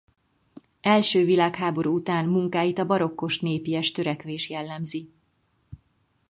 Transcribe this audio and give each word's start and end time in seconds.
Első 0.81 1.25
világháború 1.25 1.93
után 1.95 2.29
munkáit 2.29 2.77
a 2.79 2.85
barokkos-népies 2.85 3.91
törekvés 3.91 4.49
jellemzi. 4.49 5.11